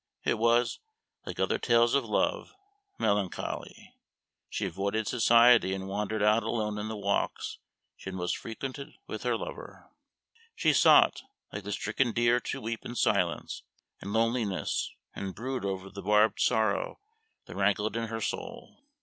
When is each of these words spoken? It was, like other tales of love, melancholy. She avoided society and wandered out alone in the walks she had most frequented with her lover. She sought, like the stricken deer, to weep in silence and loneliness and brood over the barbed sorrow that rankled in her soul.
It 0.23 0.39
was, 0.39 0.79
like 1.27 1.39
other 1.39 1.59
tales 1.59 1.93
of 1.93 2.03
love, 2.05 2.55
melancholy. 2.97 3.93
She 4.49 4.65
avoided 4.65 5.05
society 5.07 5.75
and 5.75 5.87
wandered 5.87 6.23
out 6.23 6.41
alone 6.41 6.79
in 6.79 6.87
the 6.87 6.97
walks 6.97 7.59
she 7.97 8.09
had 8.09 8.15
most 8.15 8.35
frequented 8.35 8.95
with 9.05 9.21
her 9.21 9.37
lover. 9.37 9.91
She 10.55 10.73
sought, 10.73 11.21
like 11.53 11.65
the 11.65 11.71
stricken 11.71 12.13
deer, 12.13 12.39
to 12.39 12.61
weep 12.61 12.83
in 12.83 12.95
silence 12.95 13.61
and 14.01 14.11
loneliness 14.11 14.89
and 15.13 15.35
brood 15.35 15.63
over 15.63 15.87
the 15.91 16.01
barbed 16.01 16.39
sorrow 16.41 16.99
that 17.45 17.55
rankled 17.55 17.95
in 17.95 18.07
her 18.07 18.21
soul. 18.21 18.79